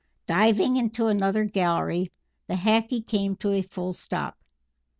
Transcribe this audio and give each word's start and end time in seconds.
Diving 0.25 0.77
into 0.77 1.05
another 1.05 1.43
gallery, 1.45 2.11
the 2.47 2.55
Hackee 2.55 3.05
came 3.05 3.35
to 3.35 3.51
a 3.51 3.61
full 3.61 3.93
stop. 3.93 4.35